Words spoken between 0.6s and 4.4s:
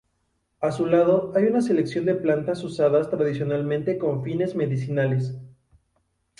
A su lado hay una selección de plantas usadas tradicionalmente con